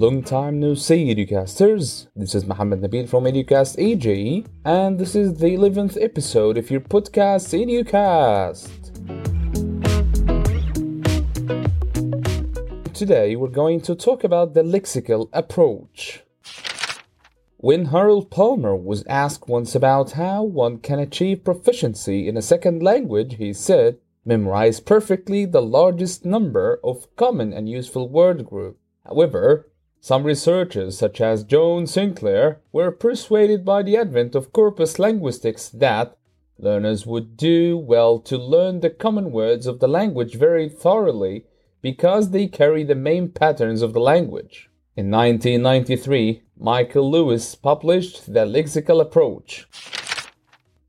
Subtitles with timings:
[0.00, 2.08] Long time no see, Educasters.
[2.16, 6.80] This is Mohammed Nabil from Educast AG, and this is the 11th episode of your
[6.80, 8.70] podcast, Educast.
[12.94, 16.22] Today, we're going to talk about the lexical approach.
[17.58, 22.82] When Harold Palmer was asked once about how one can achieve proficiency in a second
[22.82, 28.78] language, he said, Memorize perfectly the largest number of common and useful word groups.
[29.04, 29.69] However,
[30.00, 36.16] some researchers, such as John Sinclair, were persuaded by the advent of corpus linguistics that
[36.58, 41.44] learners would do well to learn the common words of the language very thoroughly
[41.82, 44.70] because they carry the main patterns of the language.
[44.96, 49.66] In 1993, Michael Lewis published The Lexical Approach.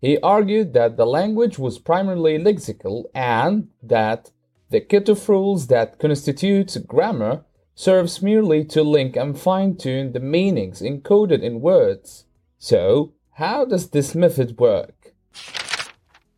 [0.00, 4.30] He argued that the language was primarily lexical and that
[4.70, 10.20] the kit of rules that constitutes grammar serves merely to link and fine tune the
[10.20, 12.26] meanings encoded in words.
[12.58, 15.14] So, how does this method work?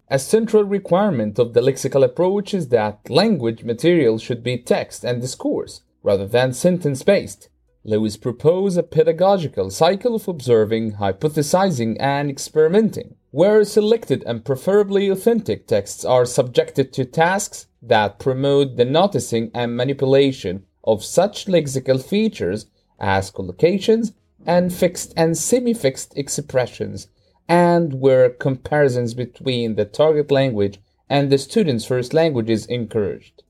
[0.09, 5.21] A central requirement of the lexical approach is that language material should be text and
[5.21, 7.49] discourse rather than sentence based.
[7.85, 15.67] Lewis proposed a pedagogical cycle of observing, hypothesizing, and experimenting, where selected and preferably authentic
[15.67, 22.67] texts are subjected to tasks that promote the noticing and manipulation of such lexical features
[22.99, 24.13] as collocations
[24.47, 27.09] and fixed and semi fixed expressions,
[27.49, 33.43] and where comparisons between the target language and the student's first language is encouraged.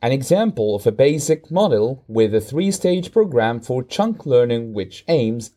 [0.00, 5.04] An example of a basic model with a three stage program for chunk learning, which
[5.08, 5.52] aims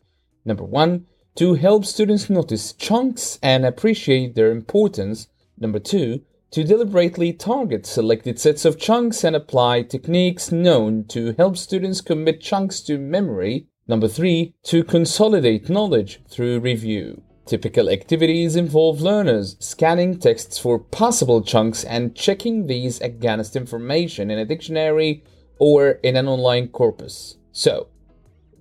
[0.46, 7.32] number one, to help students notice chunks and appreciate their importance, number two, to deliberately
[7.32, 12.98] target selected sets of chunks and apply techniques known to help students commit chunks to
[12.98, 17.22] memory, number three, to consolidate knowledge through review.
[17.46, 24.38] Typical activities involve learners scanning texts for possible chunks and checking these against information in
[24.38, 25.22] a dictionary
[25.58, 27.36] or in an online corpus.
[27.52, 27.88] So,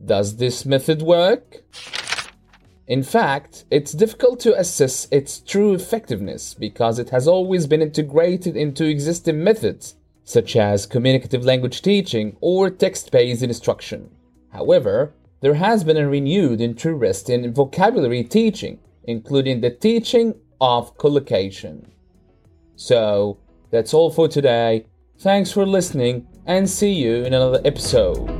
[0.03, 1.63] does this method work?
[2.88, 8.56] In fact, it's difficult to assess its true effectiveness because it has always been integrated
[8.56, 14.12] into existing methods, such as communicative language teaching or text based instruction.
[14.51, 21.91] However, there has been a renewed interest in vocabulary teaching, including the teaching of collocation.
[22.75, 23.40] So,
[23.72, 24.85] that's all for today.
[25.19, 28.34] Thanks for listening and see you in another episode.